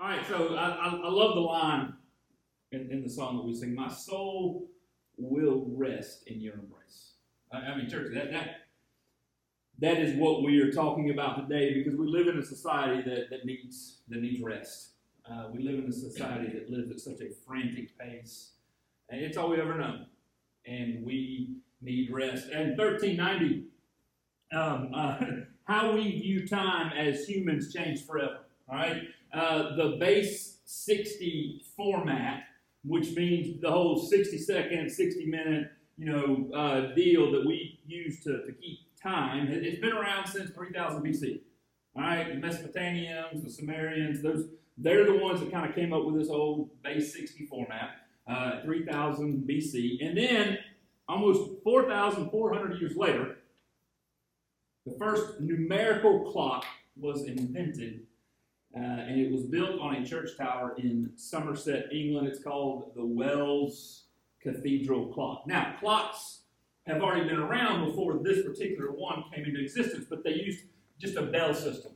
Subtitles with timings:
[0.00, 1.92] All right, so I, I, I love the line
[2.70, 3.74] in, in the song that we sing.
[3.74, 4.68] My soul
[5.16, 7.14] will rest in your embrace.
[7.52, 8.48] I, I mean, church, that, that
[9.80, 13.30] that is what we are talking about today because we live in a society that,
[13.30, 14.90] that needs that needs rest.
[15.28, 18.52] Uh, we live in a society that lives at such a frantic pace,
[19.08, 20.04] and it's all we ever know.
[20.66, 22.48] And we need rest.
[22.52, 23.64] And 1390,
[24.52, 25.18] um, uh,
[25.64, 28.40] how we view time as humans changed forever.
[28.68, 32.44] All right, uh, the base 60 format,
[32.84, 38.22] which means the whole 60 second, 60 minute, you know, uh, deal that we use
[38.24, 39.48] to, to keep time.
[39.48, 41.40] It's been around since 3000 BC.
[41.96, 44.48] All right, the Mesopotamians, the Sumerians, those
[44.80, 47.96] they're the ones that kind of came up with this old base 60 format,
[48.28, 50.06] uh, 3000 BC.
[50.06, 50.58] And then,
[51.08, 53.38] almost 4,400 years later,
[54.86, 56.64] the first numerical clock
[56.96, 58.06] was invented,
[58.76, 62.28] uh, and it was built on a church tower in Somerset, England.
[62.28, 64.04] It's called the Wells
[64.42, 65.46] Cathedral Clock.
[65.46, 66.40] Now, clocks
[66.86, 70.64] have already been around before this particular one came into existence, but they used
[70.98, 71.92] just a bell system.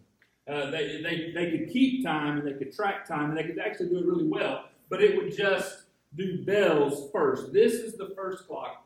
[0.49, 3.59] Uh, they, they, they could keep time and they could track time and they could
[3.59, 5.85] actually do it really well, but it would just
[6.17, 7.53] do bells first.
[7.53, 8.85] This is the first clock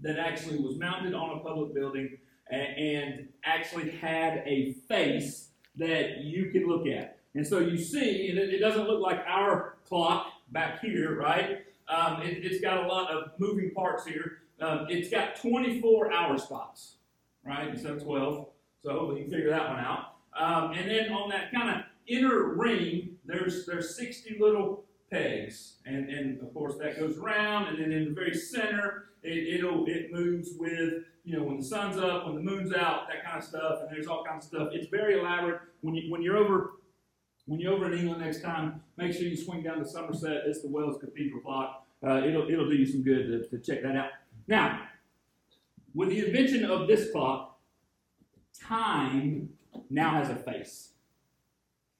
[0.00, 2.18] that actually was mounted on a public building
[2.50, 5.49] and, and actually had a face
[5.80, 7.18] that you can look at.
[7.34, 11.64] And so you see, and it, it doesn't look like our clock back here, right?
[11.88, 14.38] Um, it, has got a lot of moving parts here.
[14.60, 16.96] Um, it's got 24 hour spots,
[17.44, 18.46] right, instead of 12.
[18.82, 20.14] So hopefully you can figure that one out.
[20.38, 26.08] Um, and then on that kind of inner ring, there's there's 60 little pegs, and
[26.08, 30.12] and of course that goes around, and then in the very center, it, it'll it
[30.12, 33.44] moves with you know when the sun's up, when the moon's out, that kind of
[33.44, 34.68] stuff, and there's all kinds of stuff.
[34.72, 35.60] It's very elaborate.
[35.80, 36.72] When you when you're over
[37.46, 40.42] when you're over in England next time, make sure you swing down to Somerset.
[40.46, 41.86] It's the Wells Cathedral clock.
[42.06, 44.10] Uh, it'll it'll do you some good to, to check that out.
[44.46, 44.82] Now,
[45.94, 47.58] with the invention of this clock,
[48.60, 49.50] time
[49.88, 50.90] now has a face.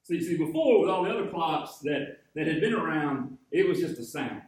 [0.02, 3.68] So you see, before with all the other clocks that, that had been around, it
[3.68, 4.42] was just a sound.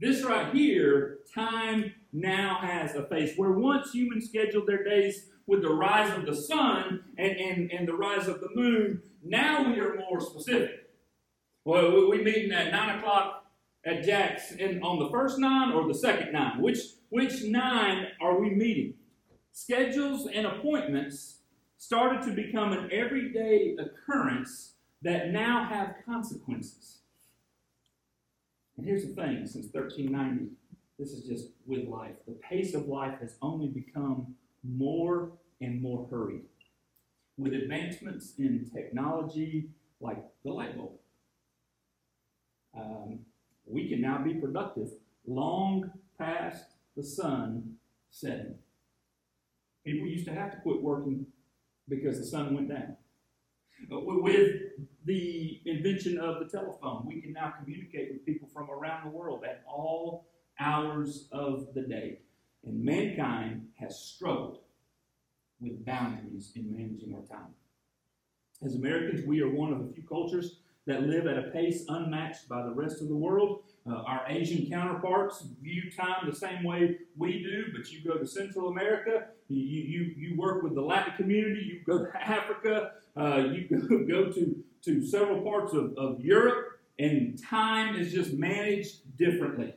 [0.00, 3.34] This right here, time now has a face.
[3.36, 7.86] Where once humans scheduled their days with the rise of the sun and, and, and
[7.86, 10.88] the rise of the moon, now we are more specific.
[11.64, 13.40] Well, we meeting at 9 o'clock
[13.84, 16.60] at Jack's in, on the first nine or the second nine?
[16.60, 18.94] Which, which nine are we meeting?
[19.52, 21.38] Schedules and appointments
[21.76, 26.98] started to become an everyday occurrence that now have consequences.
[28.76, 30.52] And here's the thing since 1390,
[30.98, 32.14] this is just with life.
[32.26, 36.44] The pace of life has only become more and more hurried.
[37.38, 40.92] With advancements in technology like the light bulb,
[42.76, 43.20] um,
[43.66, 44.88] we can now be productive
[45.26, 46.64] long past
[46.96, 47.76] the sun
[48.10, 48.54] setting.
[49.84, 51.26] People used to have to quit working
[51.88, 52.96] because the sun went down.
[53.88, 54.60] With
[55.04, 59.44] the invention of the telephone, we can now communicate with people from around the world
[59.44, 60.26] at all
[60.58, 62.18] hours of the day.
[62.64, 64.58] And mankind has struggled
[65.60, 67.54] with boundaries in managing our time.
[68.62, 70.56] As Americans, we are one of the few cultures
[70.86, 73.62] that live at a pace unmatched by the rest of the world.
[73.88, 78.26] Uh, our Asian counterparts view time the same way we do, but you go to
[78.26, 83.36] Central America, you, you, you work with the Latin community, you go to Africa, uh,
[83.36, 89.16] you go, go to, to several parts of, of Europe, and time is just managed
[89.16, 89.74] differently.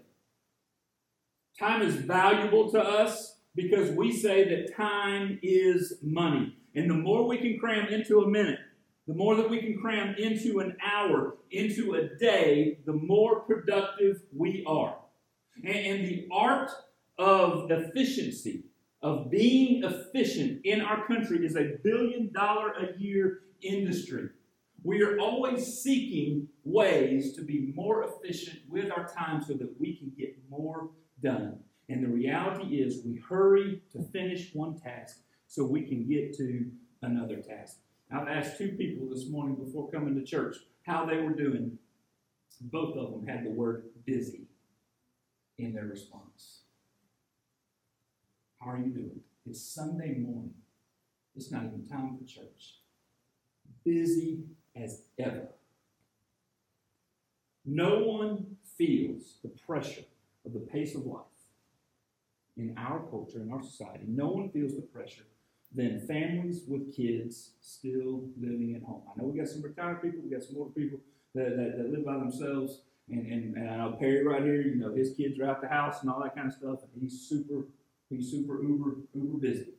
[1.57, 6.57] Time is valuable to us because we say that time is money.
[6.75, 8.59] And the more we can cram into a minute,
[9.07, 14.21] the more that we can cram into an hour, into a day, the more productive
[14.35, 14.97] we are.
[15.63, 16.71] And, and the art
[17.19, 18.63] of efficiency,
[19.01, 24.29] of being efficient in our country, is a billion dollar a year industry.
[24.83, 29.95] We are always seeking ways to be more efficient with our time so that we
[29.95, 30.89] can get more
[31.21, 31.59] done.
[31.87, 36.69] And the reality is, we hurry to finish one task so we can get to
[37.01, 37.77] another task.
[38.11, 41.77] I've asked two people this morning before coming to church how they were doing.
[42.61, 44.47] Both of them had the word busy
[45.57, 46.61] in their response.
[48.59, 49.19] How are you doing?
[49.45, 50.53] It's Sunday morning.
[51.35, 52.79] It's not even time for church.
[53.83, 54.43] Busy
[54.75, 55.47] as ever.
[57.65, 60.03] No one feels the pressure
[60.45, 61.21] of the pace of life
[62.57, 64.03] in our culture, in our society.
[64.07, 65.23] No one feels the pressure
[65.73, 69.01] than families with kids still living at home.
[69.07, 70.99] I know we got some retired people, we got some older people,
[71.33, 72.81] that, that, that live by themselves.
[73.09, 75.67] And, and, and I know Perry right here, you know, his kids are out the
[75.67, 76.79] house and all that kind of stuff.
[76.93, 77.65] And he's super,
[78.09, 79.69] he's super uber, uber busy.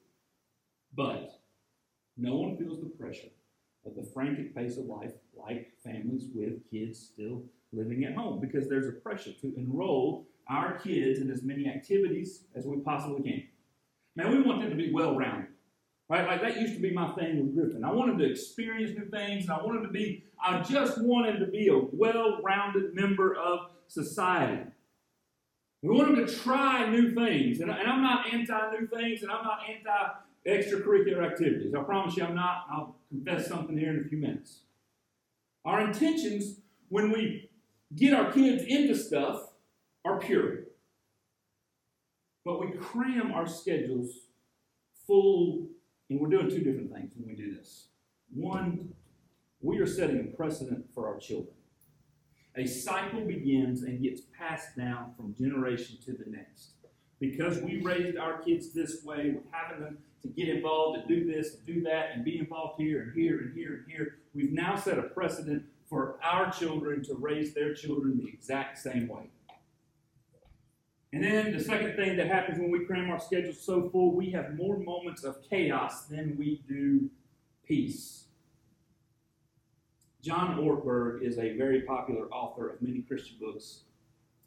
[0.94, 1.40] But
[2.16, 3.28] no one feels the pressure
[3.86, 7.42] of the frantic pace of life like families with kids still
[7.72, 12.44] living at home because there's a pressure to enroll our kids in as many activities
[12.54, 13.42] as we possibly can.
[14.16, 15.48] Man, we want them to be well rounded.
[16.08, 16.26] Right?
[16.26, 17.82] Like that used to be my thing with Griffin.
[17.82, 21.46] I wanted to experience new things, and I wanted to be, I just wanted to
[21.46, 24.70] be a well rounded member of society.
[25.82, 27.60] We want them to try new things.
[27.60, 30.12] And, and I'm not anti new things, and I'm not anti
[30.46, 31.74] extracurricular activities.
[31.74, 32.64] I promise you I'm not.
[32.70, 34.60] I'll confess something here in a few minutes.
[35.64, 37.50] Our intentions when we
[37.96, 39.40] get our kids into stuff
[40.04, 40.64] are pure.
[42.44, 44.26] But we cram our schedules
[45.06, 45.68] full
[46.10, 47.88] and we're doing two different things when we do this.
[48.32, 48.92] One,
[49.60, 51.54] we are setting a precedent for our children.
[52.56, 56.72] A cycle begins and gets passed down from generation to the next.
[57.18, 61.54] Because we raised our kids this way, having them to get involved and do this
[61.54, 64.16] and do that and be involved here and here and here and here.
[64.34, 69.06] We've now set a precedent for our children to raise their children the exact same
[69.06, 69.28] way.
[71.12, 74.30] And then the second thing that happens when we cram our schedules so full, we
[74.30, 77.08] have more moments of chaos than we do
[77.68, 78.24] peace.
[80.22, 83.82] John Ortberg is a very popular author of many Christian books,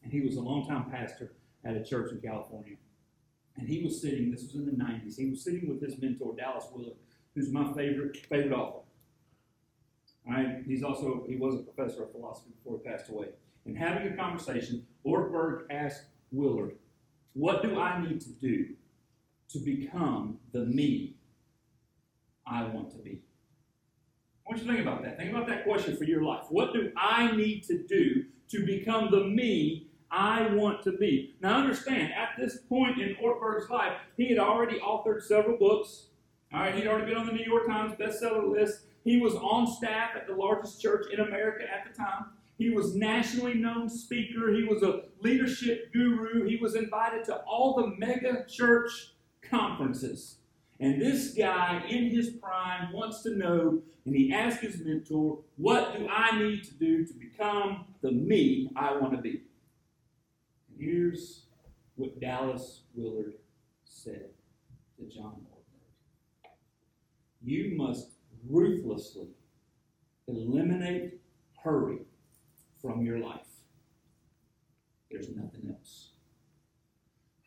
[0.04, 1.34] and he was a longtime pastor
[1.64, 2.78] at a church in California.
[3.58, 6.36] And he was sitting, this was in the 90s, he was sitting with his mentor,
[6.36, 6.98] Dallas Willard,
[7.34, 8.84] who's my favorite, favorite author.
[10.30, 13.28] Right, he's also, he was a professor of philosophy before he passed away.
[13.66, 16.76] And having a conversation, Ortberg asked Willard,
[17.34, 18.70] what do I need to do
[19.50, 21.16] to become the me
[22.46, 23.22] I want to be?
[24.46, 25.18] I want you to think about that.
[25.18, 26.46] Think about that question for your life.
[26.50, 31.36] What do I need to do to become the me I want to be?
[31.42, 36.08] Now, understand, at this point in Ortberg's life, he had already authored several books.
[36.54, 38.82] All right, he'd already been on the New York Times bestseller list.
[39.04, 42.26] He was on staff at the largest church in America at the time.
[42.58, 44.54] He was nationally known speaker.
[44.54, 46.48] He was a leadership guru.
[46.48, 50.38] He was invited to all the mega church conferences.
[50.80, 55.98] And this guy in his prime wants to know, and he asks his mentor, What
[55.98, 59.42] do I need to do to become the me I want to be?
[60.80, 61.46] Here's
[61.96, 63.34] what Dallas Willard
[63.84, 64.30] said
[64.98, 66.52] to John Ortberg
[67.42, 68.12] You must
[68.48, 69.30] ruthlessly
[70.28, 71.20] eliminate
[71.64, 72.00] hurry
[72.80, 73.48] from your life.
[75.10, 76.12] There's nothing else.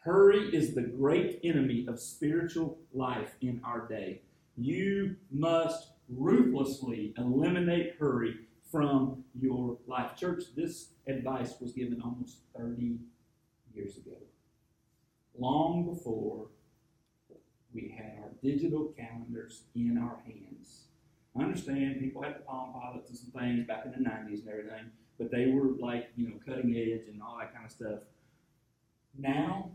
[0.03, 4.23] Hurry is the great enemy of spiritual life in our day.
[4.57, 8.37] You must ruthlessly eliminate hurry
[8.71, 10.17] from your life.
[10.17, 12.99] Church, this advice was given almost 30
[13.81, 14.17] years ago.
[15.39, 16.47] Long before
[17.73, 20.85] we had our digital calendars in our hands.
[21.39, 24.49] I understand people had the Palm Pilots and some things back in the 90s and
[24.49, 28.01] everything, but they were like, you know, cutting edge and all that kind of stuff.
[29.17, 29.71] Now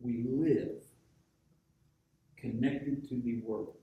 [0.00, 0.82] we live
[2.36, 3.74] connected to the world.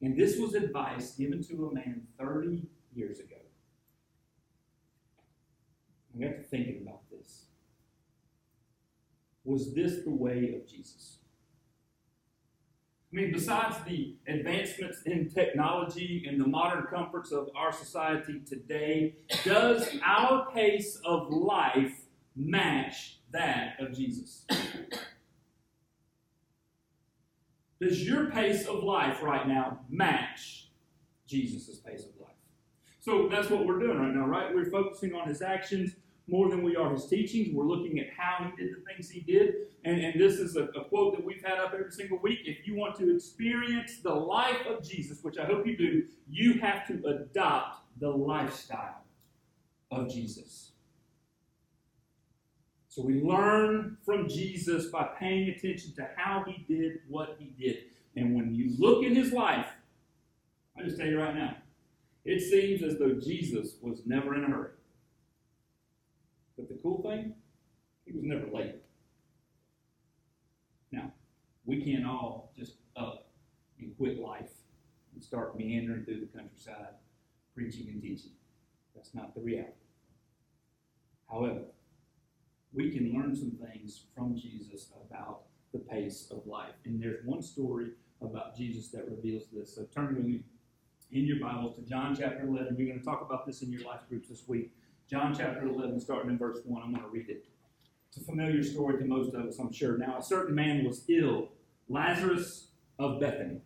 [0.00, 2.62] And this was advice given to a man 30
[2.94, 3.36] years ago.
[6.14, 7.05] I got to thinking about.
[9.46, 11.18] Was this the way of Jesus?
[13.12, 19.14] I mean, besides the advancements in technology and the modern comforts of our society today,
[19.44, 24.44] does our pace of life match that of Jesus?
[27.80, 30.70] Does your pace of life right now match
[31.28, 32.34] Jesus' pace of life?
[32.98, 34.52] So that's what we're doing right now, right?
[34.52, 35.94] We're focusing on his actions
[36.28, 37.54] more than we are his teachings.
[37.54, 39.54] We're looking at how he did the things he did.
[39.84, 42.40] And, and this is a, a, quote that we've had up every single week.
[42.44, 46.54] If you want to experience the life of Jesus, which I hope you do, you
[46.60, 49.04] have to adopt the lifestyle
[49.92, 50.72] of Jesus.
[52.88, 57.84] So we learn from Jesus by paying attention to how he did what he did.
[58.16, 59.66] And when you look at his life,
[60.78, 61.56] I just tell you right now,
[62.24, 64.70] it seems as though Jesus was never in a hurry.
[66.56, 67.34] But the cool thing,
[68.04, 68.76] he was never late.
[70.92, 71.12] Now,
[71.64, 73.28] we can't all just up
[73.78, 74.50] and quit life
[75.12, 76.94] and start meandering through the countryside
[77.54, 78.32] preaching and teaching.
[78.94, 79.72] That's not the reality.
[81.28, 81.62] However,
[82.72, 86.74] we can learn some things from Jesus about the pace of life.
[86.84, 89.74] And there's one story about Jesus that reveals this.
[89.74, 90.44] So turn with me
[91.10, 92.76] in your Bibles to John chapter 11.
[92.76, 94.72] We're going to talk about this in your life groups this week.
[95.08, 96.82] John chapter 11, starting in verse 1.
[96.82, 97.44] I'm going to read it.
[98.08, 99.96] It's a familiar story to most of us, I'm sure.
[99.96, 101.50] Now, a certain man was ill,
[101.88, 103.60] Lazarus of Bethany,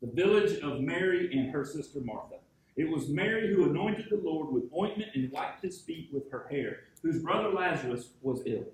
[0.00, 2.36] the village of Mary and her sister Martha.
[2.76, 6.46] It was Mary who anointed the Lord with ointment and wiped his feet with her
[6.48, 8.66] hair, whose brother Lazarus was ill.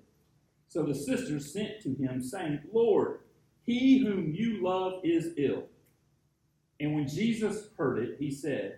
[0.67, 3.21] So the sisters sent to him, saying, Lord,
[3.65, 5.63] he whom you love is ill.
[6.79, 8.77] And when Jesus heard it, he said,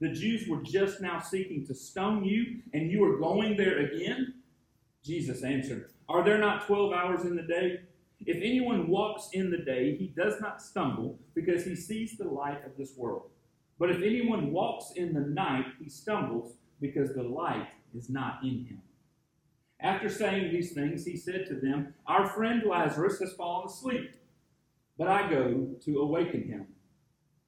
[0.00, 4.34] the Jews were just now seeking to stone you, and you are going there again?
[5.04, 7.80] Jesus answered, Are there not twelve hours in the day?
[8.20, 12.64] If anyone walks in the day, he does not stumble, because he sees the light
[12.64, 13.30] of this world.
[13.78, 18.66] But if anyone walks in the night, he stumbles, because the light is not in
[18.66, 18.82] him.
[19.80, 24.14] After saying these things, he said to them, Our friend Lazarus has fallen asleep,
[24.96, 26.66] but I go to awaken him.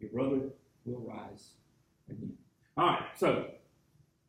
[0.00, 0.40] your brother
[0.84, 1.50] will rise
[2.08, 2.32] again.
[2.76, 3.46] All right, so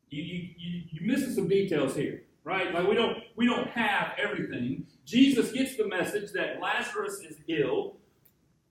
[0.10, 2.74] you you you you missing some details here, right?
[2.74, 4.86] Like we don't we don't have everything.
[5.06, 7.98] Jesus gets the message that Lazarus is ill.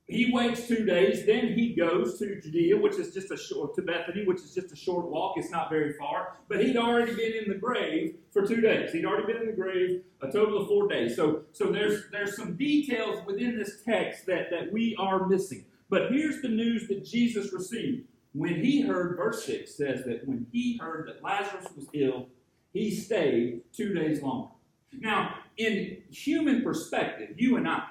[0.07, 3.83] He waits two days, then he goes to Judea, which is just a short to
[3.83, 5.35] Bethany, which is just a short walk.
[5.37, 6.37] It's not very far.
[6.49, 8.93] But he'd already been in the grave for two days.
[8.93, 11.15] He'd already been in the grave a total of four days.
[11.15, 15.65] So so there's there's some details within this text that, that we are missing.
[15.91, 18.07] But here's the news that Jesus received.
[18.33, 22.29] When he heard, verse 6 says that when he heard that Lazarus was ill,
[22.73, 24.51] he stayed two days longer.
[24.93, 27.89] Now, in human perspective, you and I,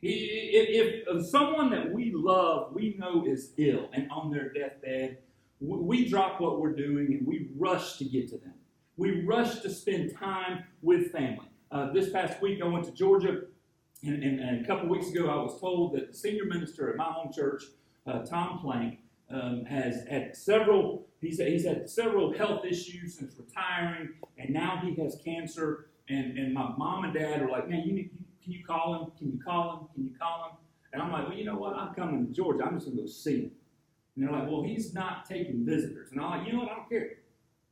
[0.00, 5.18] if, someone that we love, we know is ill and on their deathbed,
[5.60, 8.54] we drop what we're doing and we rush to get to them.
[8.96, 11.46] We rush to spend time with family.
[11.70, 13.42] Uh, this past week, I went to Georgia
[14.04, 16.96] and, and, and, a couple weeks ago, I was told that the senior minister at
[16.96, 17.64] my home church,
[18.06, 18.98] uh, Tom Plank,
[19.30, 21.06] um, has had several.
[21.20, 25.86] He's, he's had several health issues since retiring, and now he has cancer.
[26.08, 28.10] And, and my mom and dad are like, "Man, you need,
[28.42, 29.12] can you call him?
[29.16, 29.88] Can you call him?
[29.94, 30.56] Can you call him?"
[30.92, 31.76] And I'm like, "Well, you know what?
[31.76, 32.64] I'm coming to Georgia.
[32.64, 33.50] I'm just going to go see him."
[34.16, 36.72] And they're like, "Well, he's not taking visitors." And I'm like, "You know what?
[36.72, 37.10] I don't care."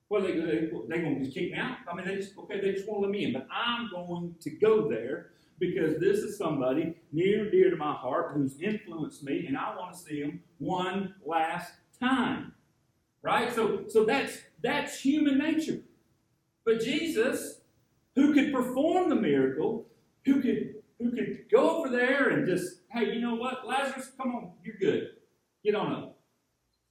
[0.09, 1.79] Well, they, they, they going to just kick me out?
[1.91, 3.33] I mean, they just okay, they just won't let me in.
[3.33, 7.93] But I'm going to go there because this is somebody near and dear to my
[7.93, 12.55] heart who's influenced me, and I want to see him one last time.
[13.23, 13.55] Right?
[13.55, 15.81] So, so that's that's human nature.
[16.65, 17.61] But Jesus,
[18.15, 19.87] who could perform the miracle,
[20.25, 24.35] who could who could go over there and just, hey, you know what, Lazarus, come
[24.35, 25.09] on, you're good.
[25.65, 26.19] Get on up.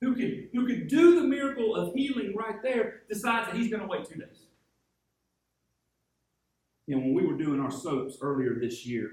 [0.01, 3.81] Who could who could do the miracle of healing right there, decides that he's going
[3.81, 4.48] to wait two days
[6.95, 9.11] know, when we were doing our soaps earlier this year,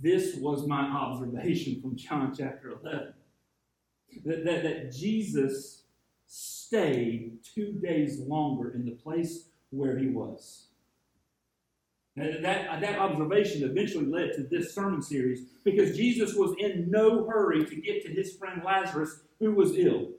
[0.00, 3.14] this was my observation from John chapter 11.
[4.24, 5.82] That, that, that Jesus
[6.26, 10.68] stayed two days longer in the place where he was.
[12.16, 17.26] That, that, that observation eventually led to this sermon series because Jesus was in no
[17.26, 20.10] hurry to get to his friend Lazarus, who was ill.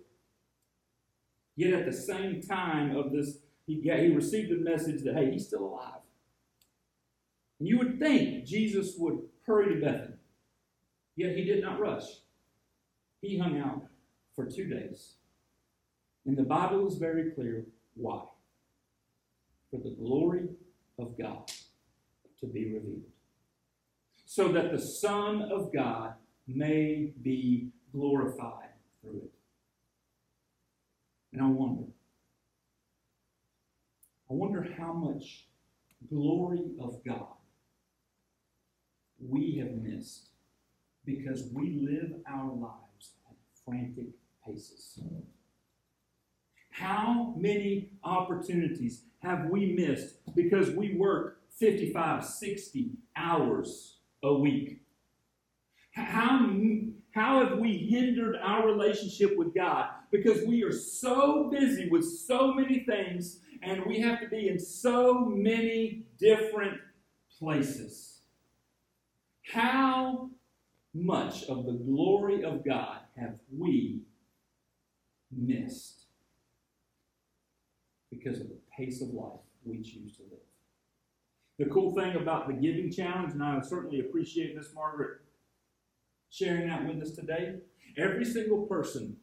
[1.55, 5.31] Yet at the same time of this, he, got, he received the message that, hey,
[5.31, 6.01] he's still alive.
[7.59, 10.15] And you would think Jesus would hurry to Bethany.
[11.15, 12.03] Yet he did not rush.
[13.21, 13.83] He hung out
[14.35, 15.13] for two days.
[16.25, 18.23] And the Bible is very clear why.
[19.71, 20.49] For the glory
[20.99, 21.49] of God
[22.39, 23.03] to be revealed.
[24.25, 26.13] So that the Son of God
[26.47, 28.69] may be glorified
[29.01, 29.31] through it.
[31.31, 31.83] And I wonder,
[34.29, 35.47] I wonder how much
[36.09, 37.34] glory of God
[39.19, 40.29] we have missed
[41.05, 44.07] because we live our lives at frantic
[44.45, 44.99] paces.
[46.71, 54.81] How many opportunities have we missed because we work 55, 60 hours a week?
[55.93, 56.51] How,
[57.11, 62.53] how have we hindered our relationship with God because we are so busy with so
[62.53, 66.77] many things and we have to be in so many different
[67.39, 68.14] places?
[69.51, 70.29] How
[70.93, 74.01] much of the glory of God have we
[75.31, 76.05] missed
[78.09, 80.39] because of the pace of life we choose to live?
[81.57, 85.19] The cool thing about the giving challenge, and I certainly appreciate Miss Margaret
[86.29, 87.55] sharing that with us today,
[87.97, 89.15] every single person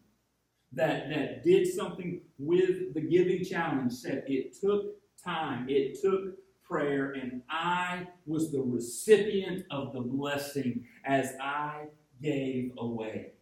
[0.73, 6.37] that, that did something with the giving challenge said it took time, it took
[6.69, 11.87] prayer, and I was the recipient of the blessing as I
[12.21, 13.33] gave away.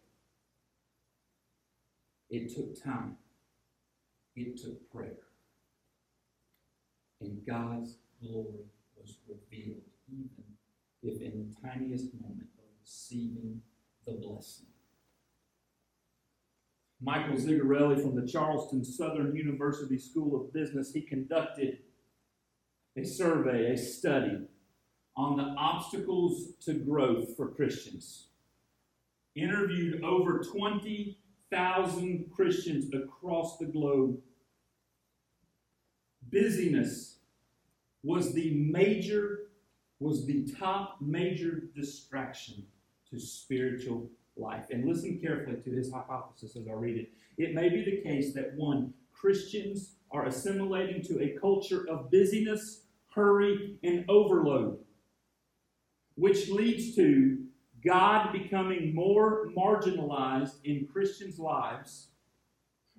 [2.30, 3.16] It took time,
[4.36, 5.18] it took prayer.
[7.20, 8.64] And God's glory
[8.96, 10.44] was revealed, even
[11.02, 13.60] if in the tiniest moment of receiving
[14.06, 14.66] the blessing.
[17.02, 21.78] Michael Zigarelli from the Charleston Southern University School of Business, he conducted
[22.96, 24.38] a survey, a study
[25.16, 28.28] on the obstacles to growth for Christians.
[29.34, 34.18] Interviewed over 20,000 Christians across the globe.
[36.30, 37.18] Busyness
[38.02, 39.50] was the major,
[39.98, 42.64] was the top major distraction
[43.10, 44.66] to spiritual life.
[44.70, 47.10] And listen carefully to his hypothesis as I read it.
[47.36, 52.82] It may be the case that one, Christians are assimilating to a culture of busyness,
[53.14, 54.78] hurry, and overload,
[56.14, 57.38] which leads to
[57.84, 62.08] God becoming more marginalized in Christians' lives,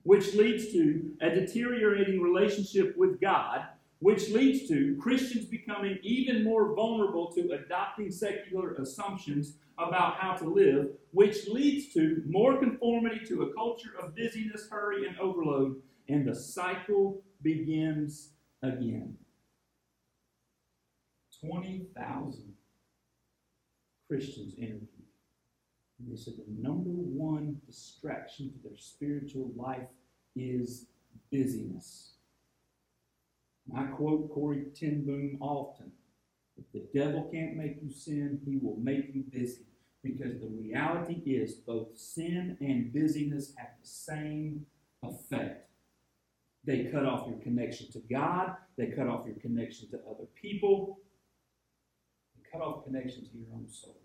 [0.04, 3.66] which leads to a deteriorating relationship with God,
[4.00, 10.46] which leads to Christians becoming even more vulnerable to adopting secular assumptions about how to
[10.46, 15.76] live, which leads to more conformity to a culture of busyness, hurry, and overload,
[16.12, 19.16] and the cycle begins again.
[21.40, 22.54] 20,000
[24.10, 24.88] Christians interviewed.
[26.00, 29.88] And they said the number one distraction to their spiritual life
[30.36, 30.88] is
[31.32, 32.16] busyness.
[33.70, 35.92] And I quote Corrie ten Boom often.
[36.58, 39.66] If the devil can't make you sin, he will make you busy.
[40.04, 44.66] Because the reality is, both sin and busyness have the same
[45.04, 45.71] effect.
[46.64, 51.00] They cut off your connection to God, they cut off your connection to other people,
[52.36, 53.98] they cut off connection to your own soul.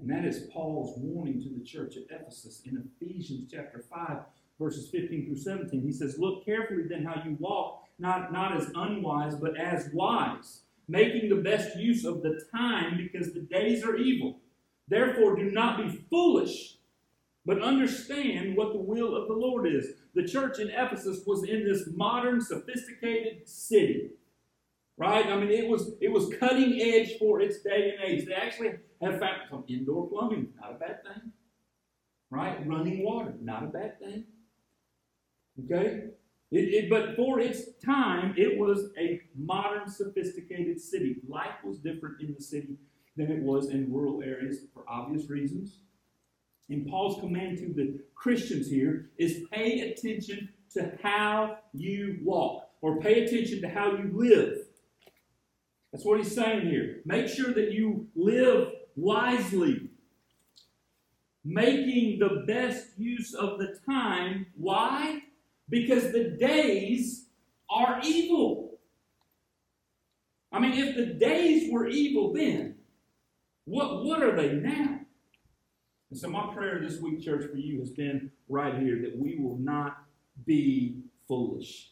[0.00, 4.18] And that is Paul's warning to the church at Ephesus in Ephesians chapter 5,
[4.60, 5.82] verses 15 through 17.
[5.82, 10.62] He says, Look carefully then how you walk, not, not as unwise, but as wise,
[10.88, 14.40] making the best use of the time because the days are evil.
[14.88, 16.76] Therefore, do not be foolish,
[17.44, 19.86] but understand what the will of the Lord is.
[20.16, 24.12] The church in Ephesus was in this modern, sophisticated city.
[24.96, 25.26] Right?
[25.26, 28.24] I mean, it was it was cutting edge for its day and age.
[28.24, 28.70] They actually
[29.02, 31.32] had found some indoor plumbing, not a bad thing.
[32.30, 32.66] Right?
[32.66, 34.24] Running water, not a bad thing.
[35.62, 36.04] Okay?
[36.50, 41.16] It, it, but for its time, it was a modern, sophisticated city.
[41.28, 42.78] Life was different in the city
[43.18, 45.80] than it was in rural areas for obvious reasons.
[46.68, 53.00] And Paul's command to the Christians here is pay attention to how you walk, or
[53.00, 54.58] pay attention to how you live.
[55.92, 57.00] That's what he's saying here.
[57.04, 59.90] Make sure that you live wisely,
[61.44, 64.46] making the best use of the time.
[64.56, 65.22] Why?
[65.68, 67.26] because the days
[67.68, 68.78] are evil.
[70.52, 72.76] I mean, if the days were evil then,
[73.64, 74.95] what, what are they now?
[76.10, 79.38] And so, my prayer this week, church, for you has been right here that we
[79.38, 80.04] will not
[80.44, 81.90] be foolish,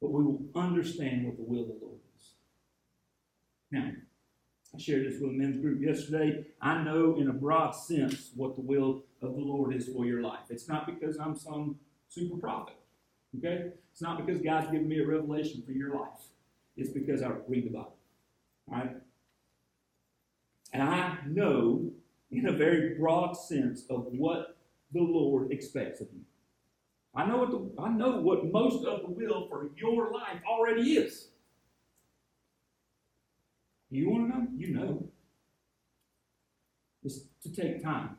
[0.00, 2.30] but we will understand what the will of the Lord is.
[3.72, 3.90] Now,
[4.74, 6.44] I shared this with a men's group yesterday.
[6.60, 10.22] I know in a broad sense what the will of the Lord is for your
[10.22, 10.44] life.
[10.50, 11.76] It's not because I'm some
[12.08, 12.76] super prophet.
[13.36, 13.70] Okay?
[13.92, 16.28] It's not because God's given me a revelation for your life.
[16.76, 17.96] It's because I read the Bible.
[18.70, 18.96] All right?
[20.72, 21.90] And I know
[22.30, 24.56] in a very broad sense of what
[24.92, 26.20] the Lord expects of you.
[27.14, 30.92] I know what the, I know what most of the will for your life already
[30.92, 31.28] is.
[33.90, 34.46] You want to know?
[34.54, 35.08] You know.
[37.04, 38.16] It's to take time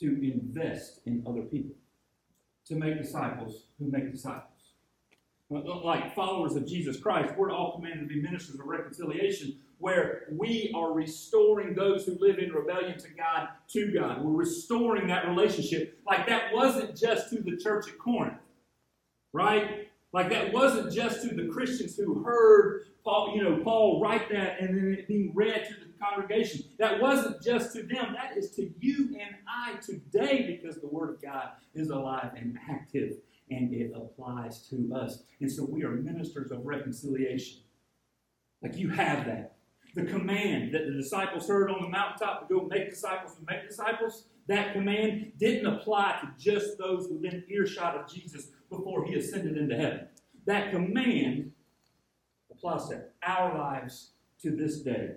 [0.00, 1.74] to invest in other people,
[2.66, 4.50] to make disciples who make disciples.
[5.48, 10.72] Like followers of Jesus Christ, we're all commanded to be ministers of reconciliation, where we
[10.74, 14.24] are restoring those who live in rebellion to God to God.
[14.24, 15.98] We're restoring that relationship.
[16.06, 18.38] Like that wasn't just to the church at Corinth,
[19.32, 19.88] right?
[20.12, 24.60] Like that wasn't just to the Christians who heard Paul, you know, Paul write that
[24.60, 26.64] and then it being read to the congregation.
[26.78, 28.14] That wasn't just to them.
[28.14, 32.58] That is to you and I today because the Word of God is alive and
[32.68, 33.18] active
[33.50, 35.22] and it applies to us.
[35.40, 37.60] And so we are ministers of reconciliation.
[38.62, 39.55] Like you have that.
[39.96, 43.66] The command that the disciples heard on the mountaintop to go make disciples and make
[43.66, 49.56] disciples, that command didn't apply to just those within earshot of Jesus before he ascended
[49.56, 50.06] into heaven.
[50.44, 51.50] That command
[52.52, 54.10] applies to our lives
[54.42, 55.12] to this day.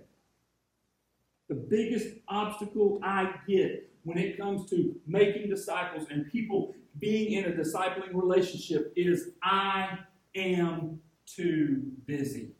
[1.49, 7.51] The biggest obstacle I get when it comes to making disciples and people being in
[7.51, 9.99] a discipling relationship is I
[10.35, 12.53] am too busy.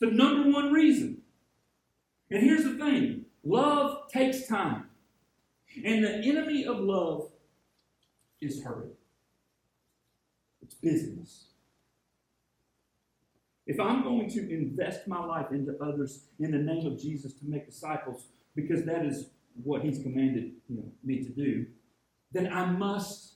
[0.00, 1.22] It's the number one reason.
[2.30, 4.84] And here's the thing love takes time.
[5.84, 7.30] And the enemy of love
[8.40, 8.90] is hurry,
[10.62, 11.44] it's busyness.
[13.66, 17.44] If I'm going to invest my life into others in the name of Jesus to
[17.44, 19.28] make disciples, because that is
[19.62, 21.66] what He's commanded you know, me to do,
[22.32, 23.34] then I must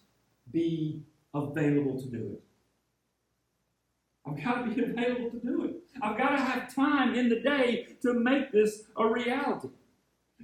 [0.51, 1.03] be
[1.35, 2.43] available to do it.
[4.27, 5.83] I've got to be available to do it.
[6.03, 9.69] I've got to have time in the day to make this a reality.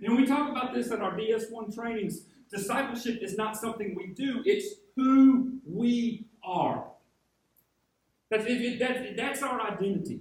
[0.03, 2.23] And we talk about this in our DS1 trainings.
[2.51, 6.85] Discipleship is not something we do, it's who we are.
[8.31, 10.21] That's, it, that's, that's our identity.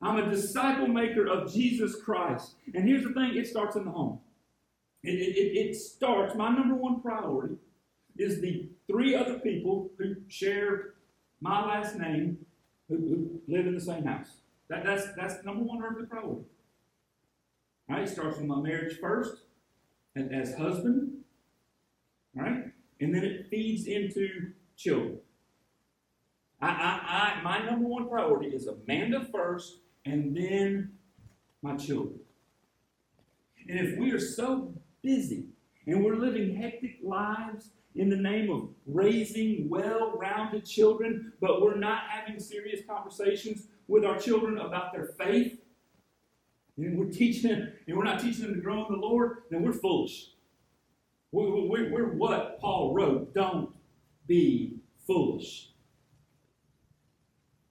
[0.00, 2.54] I'm a disciple maker of Jesus Christ.
[2.74, 4.20] And here's the thing it starts in the home.
[5.02, 7.56] It, it, it starts, my number one priority
[8.16, 10.94] is the three other people who share
[11.40, 12.38] my last name
[12.88, 14.38] who, who live in the same house.
[14.68, 16.44] That, that's, that's number one earthly priority.
[17.88, 19.36] Right, it starts with my marriage first,
[20.14, 21.12] and as husband,
[22.34, 22.64] right,
[23.00, 25.18] and then it feeds into children.
[26.60, 30.92] I, I, I, my number one priority is Amanda first, and then
[31.62, 32.20] my children.
[33.68, 35.46] And if we are so busy
[35.86, 41.76] and we're living hectic lives in the name of raising well rounded children, but we're
[41.76, 45.58] not having serious conversations with our children about their faith,
[46.76, 49.62] and we're teaching them, and we're not teaching them to grow in the Lord, then
[49.62, 50.30] we're foolish.
[51.32, 53.70] We're, we're, we're what Paul wrote don't
[54.26, 55.70] be foolish.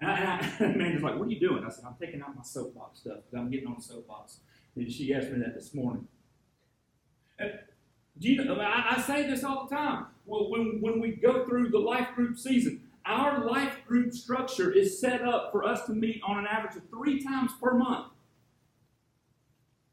[0.01, 1.63] And, I, and Amanda's like, What are you doing?
[1.65, 4.39] I said, I'm taking out my soapbox stuff because I'm getting on the soapbox.
[4.75, 6.08] And she asked me that this morning.
[7.39, 7.53] And
[8.19, 10.08] do you know, I, I say this all the time.
[10.25, 14.99] Well, when, when we go through the life group season, our life group structure is
[14.99, 18.08] set up for us to meet on an average of three times per month.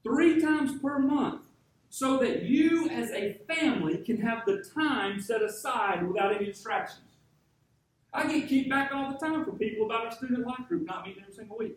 [0.02, 1.42] Three times per month.
[1.90, 7.06] So that you as a family can have the time set aside without any distractions.
[8.12, 11.06] I get kicked back all the time from people about our student life group not
[11.06, 11.76] meeting every single week.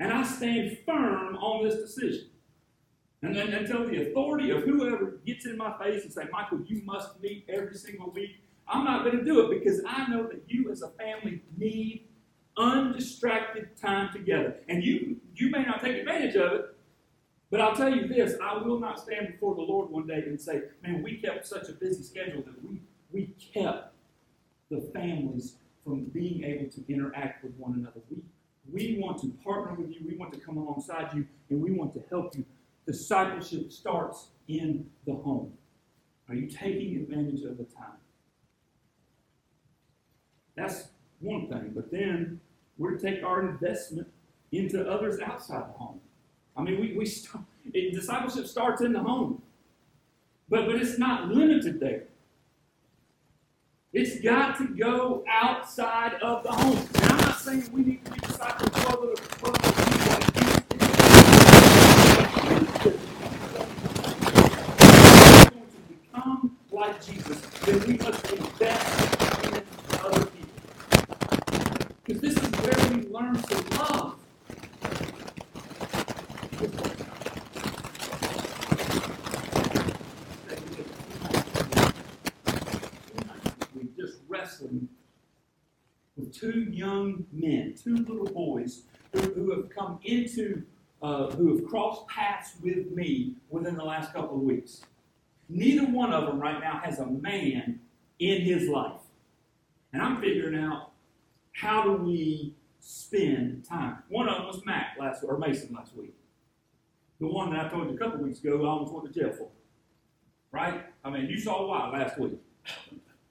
[0.00, 2.28] And I stand firm on this decision.
[3.22, 6.82] And then until the authority of whoever gets in my face and say, Michael, you
[6.84, 10.42] must meet every single week, I'm not going to do it because I know that
[10.46, 12.04] you as a family need
[12.56, 14.56] undistracted time together.
[14.68, 16.76] And you you may not take advantage of it,
[17.50, 20.40] but I'll tell you this, I will not stand before the Lord one day and
[20.40, 23.94] say, man, we kept such a busy schedule that we, we kept
[24.70, 25.54] the families
[25.84, 28.00] from being able to interact with one another.
[28.10, 28.18] We,
[28.70, 31.94] we want to partner with you, we want to come alongside you, and we want
[31.94, 32.44] to help you
[32.88, 35.52] Discipleship starts in the home.
[36.26, 37.98] Are you taking advantage of the time?
[40.56, 40.88] That's
[41.20, 41.72] one thing.
[41.74, 42.40] But then
[42.78, 44.08] we're to take our investment
[44.52, 46.00] into others outside the home.
[46.56, 49.42] I mean, we, we start, it, discipleship starts in the home,
[50.48, 52.04] but, but it's not limited there.
[53.92, 56.88] It's got to go outside of the home.
[57.02, 60.08] I'm not saying we need to be disciples for other, for people.
[66.88, 69.62] Like Jesus, then we must invest in
[70.00, 70.48] other people.
[72.04, 74.14] Because this is where we learn to love.
[83.74, 84.88] We just wrestling
[86.16, 90.62] with two young men, two little boys who, who have come into,
[91.02, 94.80] uh, who have crossed paths with me within the last couple of weeks.
[95.48, 97.80] Neither one of them right now has a man
[98.18, 99.00] in his life.
[99.92, 100.90] And I'm figuring out
[101.52, 103.98] how do we spend time.
[104.08, 106.14] One of them was Mac last or Mason last week.
[107.20, 109.32] The one that I told you a couple weeks ago I almost went to jail
[109.32, 109.48] for.
[110.52, 110.84] Right?
[111.04, 112.38] I mean, you saw why last week.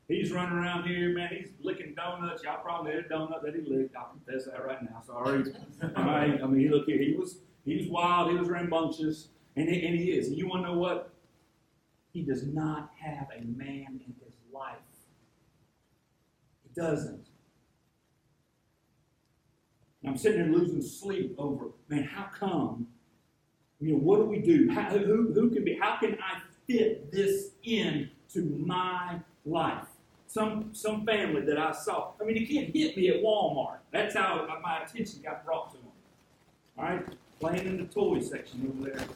[0.08, 1.30] He's running around here, man.
[1.32, 2.44] He's licking donuts.
[2.44, 3.96] Y'all probably had a donut that he licked.
[3.96, 5.02] I'll confess that right now.
[5.06, 5.44] Sorry.
[5.98, 6.42] All right.
[6.42, 6.98] I mean, look here.
[6.98, 8.32] He was he was wild.
[8.32, 9.28] He was rambunctious,
[9.58, 10.30] and he, and he is.
[10.30, 11.12] And you want to know what?
[12.18, 14.78] He does not have a man in his life.
[16.64, 17.28] He doesn't.
[20.02, 22.88] And I'm sitting there losing sleep over, man, how come?
[23.80, 24.68] You know, what do we do?
[24.68, 29.86] How, who, who can be, how can I fit this in to my life?
[30.26, 32.14] Some, some family that I saw.
[32.20, 33.78] I mean, the kid hit me at Walmart.
[33.92, 35.92] That's how my attention got brought to him.
[36.80, 37.06] All right?
[37.40, 39.08] Playing in the toy section over there.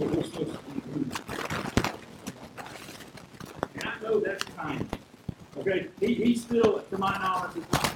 [0.00, 0.04] I
[4.00, 4.88] know that's time.
[5.56, 5.88] Okay?
[5.98, 7.87] He, he's still, to my knowledge, is not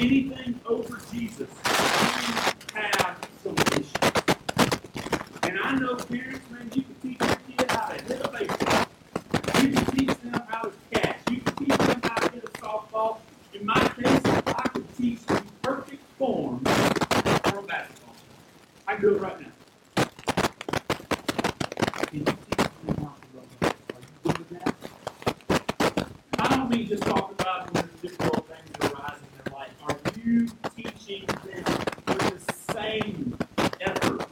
[0.00, 3.92] anything over Jesus, you have some issues.
[5.42, 8.86] And I know parents, man, you can teach your kid how to hit a baseball.
[9.62, 11.18] You can teach them how to catch.
[11.30, 13.18] You can teach them how to hit a softball.
[13.52, 18.16] In my case, I could teach the perfect form for a basketball.
[18.88, 19.46] I can do it right now.
[26.38, 27.79] I don't mean just talking about
[30.30, 31.64] you teaching them
[32.06, 33.36] with the same
[33.80, 34.28] effort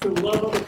[0.00, 0.67] to love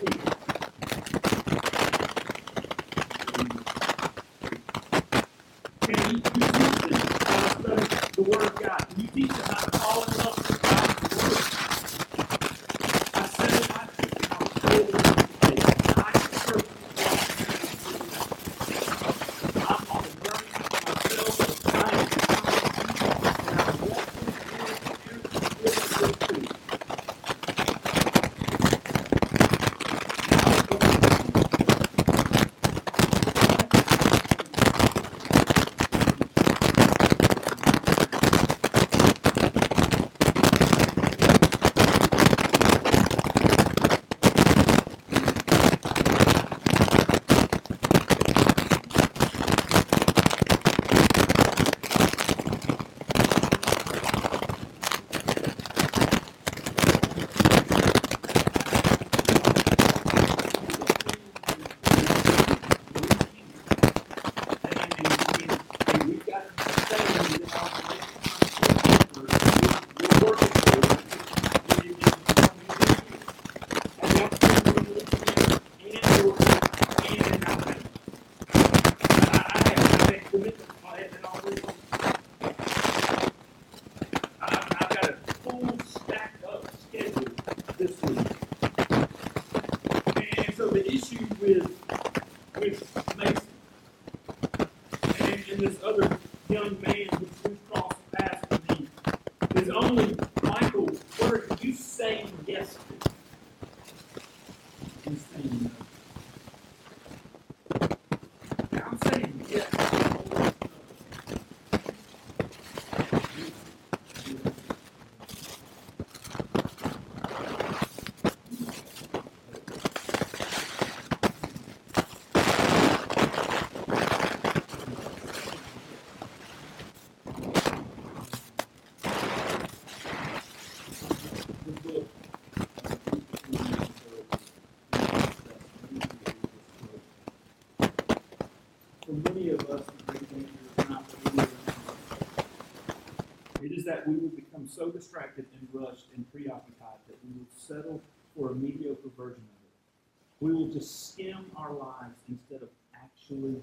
[143.81, 147.99] is that we will become so distracted and rushed and preoccupied that we will settle
[148.37, 150.45] for a mediocre version of it.
[150.45, 153.63] We will just skim our lives instead of actually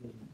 [0.00, 0.28] living.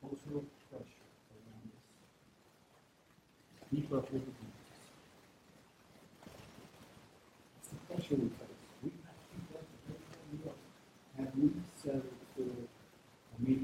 [0.00, 1.06] Cultural pressure
[1.36, 1.84] around us.
[3.70, 4.32] Keep up with the.
[7.58, 8.62] It's the pressure we face.
[8.82, 10.00] We have to keep up with
[10.32, 10.56] everybody else.
[11.18, 12.19] Have we settled
[13.42, 13.62] I didn't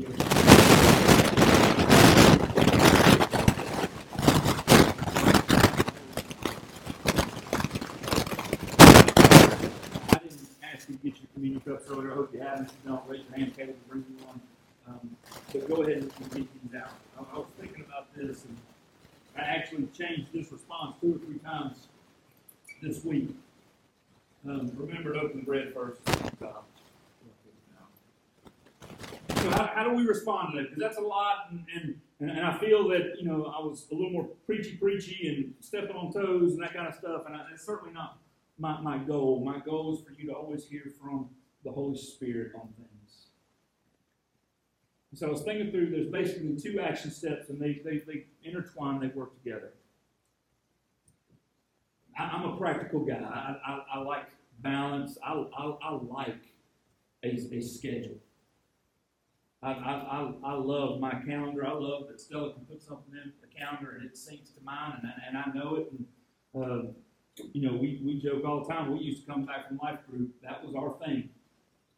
[10.62, 12.12] ask you to get your communion cups earlier.
[12.12, 12.66] I hope you haven't.
[12.66, 13.54] If you don't, raise your hand.
[13.54, 14.40] Caleb will bring you one.
[14.88, 15.16] Um,
[15.52, 16.92] but go ahead and get these out.
[17.18, 18.56] I, I was thinking about this, and
[19.36, 21.88] I actually changed this response two or three times
[22.80, 23.28] this week.
[24.48, 26.00] Um, remember to open the bread first.
[29.50, 30.70] How, how do we respond to that?
[30.70, 33.86] Because that's a lot, and, and and and I feel that you know I was
[33.92, 37.36] a little more preachy, preachy, and stepping on toes and that kind of stuff, and
[37.52, 38.18] it's certainly not
[38.58, 39.42] my, my goal.
[39.44, 41.28] My goal is for you to always hear from
[41.64, 43.26] the Holy Spirit on things.
[45.14, 49.00] So I was thinking through, there's basically two action steps, and they, they, they intertwine,
[49.00, 49.72] they work together.
[52.18, 53.14] I, I'm a practical guy.
[53.14, 54.26] I, I, I like
[54.60, 55.16] balance.
[55.24, 56.42] I, I, I like
[57.24, 58.18] a, a schedule.
[59.66, 61.66] I, I, I, love my calendar.
[61.66, 65.00] I love that Stella can put something in the calendar and it syncs to mine,
[65.02, 65.92] and, I- and I know it.
[65.92, 66.06] And,
[66.54, 66.92] uh,
[67.52, 68.92] you know, we, we joke all the time.
[68.92, 70.30] We used to come back from life group.
[70.42, 71.30] That was our thing.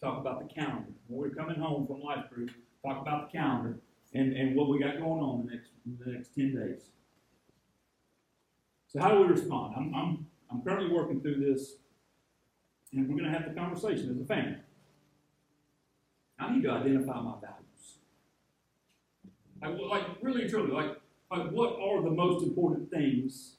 [0.00, 0.92] Talk about the calendar.
[1.08, 2.50] When we're coming home from life group,
[2.82, 3.78] talk about the calendar
[4.14, 5.70] and, and what we got going on the next
[6.04, 6.82] the next ten days.
[8.88, 9.74] So how do we respond?
[9.76, 11.74] I'm, I'm, I'm currently working through this,
[12.92, 14.56] and we're going to have the conversation as a family.
[16.38, 17.98] I need to identify my values.
[19.60, 20.96] Like, like really and truly, like,
[21.30, 23.56] like what are the most important things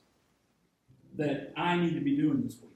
[1.17, 2.69] that I need to be doing this week?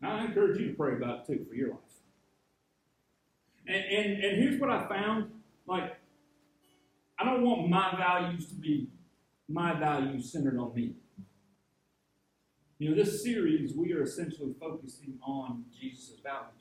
[0.00, 1.78] Now, I encourage you to pray about it too for your life.
[3.66, 5.30] And, and, and here's what I found
[5.66, 5.96] like,
[7.18, 8.88] I don't want my values to be
[9.48, 10.94] my values centered on me.
[12.78, 16.59] You know, this series, we are essentially focusing on Jesus' values.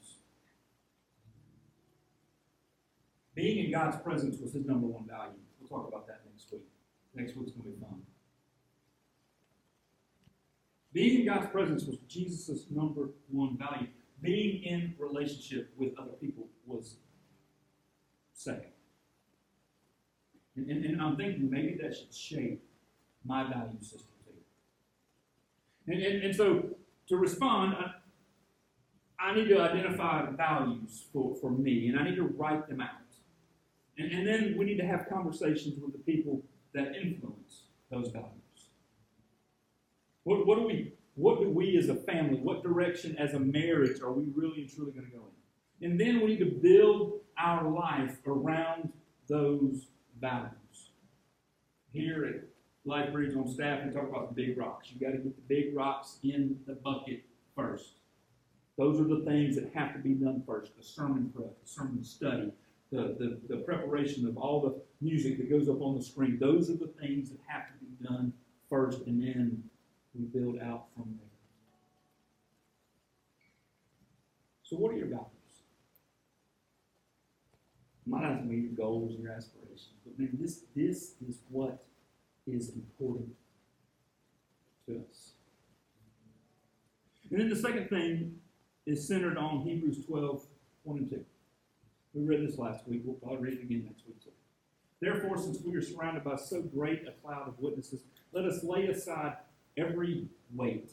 [3.40, 5.32] Being in God's presence was his number one value.
[5.62, 6.68] We'll talk about that next week.
[7.16, 8.02] Next week's going to be fun.
[10.92, 13.88] Being in God's presence was Jesus' number one value.
[14.22, 16.98] Being in relationship with other people was
[18.34, 18.74] second.
[20.58, 22.62] And, and, and I'm thinking maybe that should shape
[23.24, 25.94] my value system too.
[25.94, 26.76] And, and, and so
[27.08, 32.24] to respond, I, I need to identify values for, for me, and I need to
[32.24, 32.90] write them out.
[34.00, 36.42] And, and then we need to have conversations with the people
[36.74, 38.32] that influence those values.
[40.24, 44.00] What, what do we what do we as a family, what direction as a marriage
[44.02, 45.24] are we really and truly going to go
[45.82, 45.92] in?
[45.92, 48.94] And then we need to build our life around
[49.28, 49.88] those
[50.22, 50.54] values.
[51.92, 52.36] Here at
[52.86, 54.88] Life Bridge on staff, we talk about the big rocks.
[54.90, 57.24] You've got to get the big rocks in the bucket
[57.54, 57.96] first.
[58.78, 60.78] Those are the things that have to be done first.
[60.78, 62.54] The sermon prep, the sermon study,
[62.92, 66.38] the, the, the preparation of all the music that goes up on the screen.
[66.40, 68.34] Those are the things that have to be done
[68.70, 69.64] first, and then
[70.14, 71.30] we build out from there.
[74.64, 75.28] So, what are your values?
[78.06, 81.84] Might not be your goals, your aspirations, but man, this this is what
[82.48, 83.30] is important
[84.88, 85.32] to us.
[87.30, 88.40] And then the second thing
[88.88, 90.44] is centered on Hebrews 12,
[90.84, 91.26] 1 and 2.
[92.14, 93.02] We read this last week.
[93.06, 94.32] We'll probably read it again next week too.
[95.00, 98.02] Therefore, since we are surrounded by so great a cloud of witnesses,
[98.32, 99.38] let us lay aside
[99.78, 100.92] every weight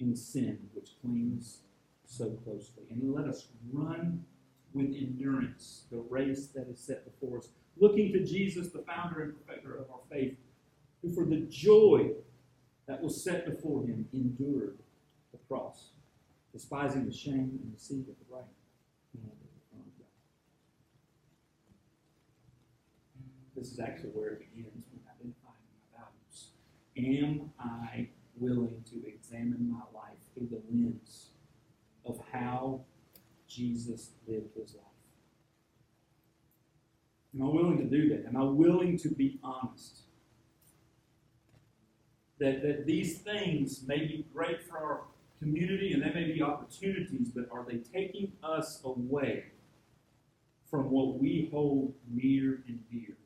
[0.00, 1.58] and sin which clings
[2.06, 2.84] so closely.
[2.90, 4.24] And let us run
[4.72, 9.46] with endurance the race that is set before us, looking to Jesus, the founder and
[9.46, 10.36] perfecter of our faith,
[11.02, 12.10] who for the joy
[12.86, 14.78] that was set before him endured
[15.32, 15.90] the cross,
[16.52, 18.44] despising the shame and the seat of the right
[19.14, 20.06] hand of the throne of God.
[23.58, 26.50] This is actually where it begins with identifying my values.
[26.96, 31.30] Am I willing to examine my life through the lens
[32.06, 32.82] of how
[33.48, 34.84] Jesus lived his life?
[37.34, 38.28] Am I willing to do that?
[38.28, 40.02] Am I willing to be honest?
[42.38, 45.00] That, that these things may be great for our
[45.40, 49.46] community and they may be opportunities, but are they taking us away
[50.70, 53.16] from what we hold near and dear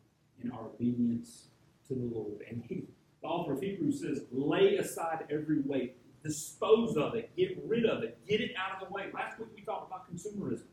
[0.42, 1.48] in our obedience
[1.88, 2.44] to the Lord?
[2.48, 2.84] And he,
[3.22, 8.02] the author of Hebrews says, lay aside every weight, dispose of it, get rid of
[8.02, 9.06] it, get it out of the way.
[9.12, 10.66] Last week we talked about consumerism.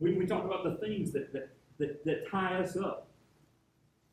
[0.00, 3.08] We, we talked about the things that, that, that, that tie us up.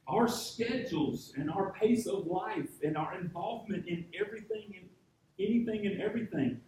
[0.08, 4.90] Our schedules and our pace of life and our involvement in everything and
[5.40, 6.60] anything and everything,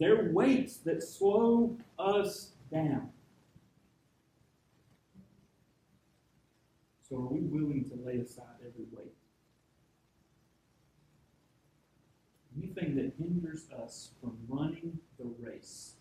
[0.00, 3.11] they're weights that slow us down.
[7.12, 9.12] So are we willing to lay aside every weight?
[12.56, 15.96] Anything that hinders us from running the race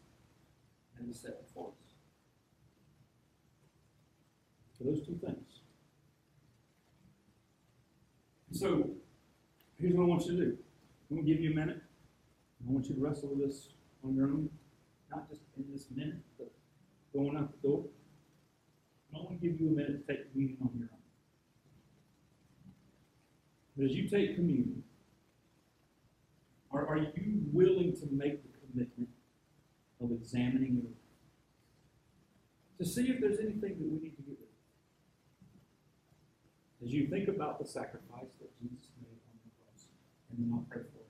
[0.98, 1.96] that is set before us.
[4.78, 5.60] For those two things.
[8.54, 8.92] So,
[9.82, 10.58] here's what I want you to do.
[11.10, 11.82] I'm going to give you a minute.
[12.66, 13.68] I want you to wrestle with this
[14.06, 14.50] on your own,
[15.14, 16.50] not just in this minute, but
[17.14, 17.84] going out the door.
[19.14, 21.01] I want to give you a minute to take communion on your own.
[23.80, 24.84] As you take communion,
[26.72, 29.10] are, are you willing to make the commitment
[30.02, 30.94] of examining your life?
[32.80, 34.48] To see if there's anything that we need to get rid of.
[36.86, 39.86] As you think about the sacrifice that Jesus made on the cross,
[40.32, 41.01] and then pray for.